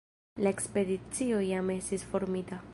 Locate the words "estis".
1.77-2.09